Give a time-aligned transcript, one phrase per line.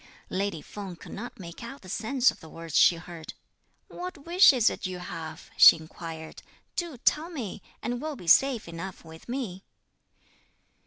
[0.31, 3.35] Lady Feng could not make out the sense of the words she heard.
[3.87, 6.41] "What wish is it you have?" she inquired,
[6.75, 9.63] "do tell me, and it will be safe enough with me."